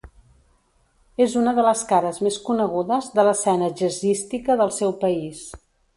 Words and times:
És 1.25 1.35
una 1.41 1.51
de 1.59 1.65
les 1.67 1.83
cares 1.91 2.19
més 2.27 2.39
conegudes 2.47 3.11
de 3.19 3.27
l'escena 3.29 3.69
jazzística 3.83 4.57
del 4.63 4.73
seu 4.79 4.95
país. 5.05 5.45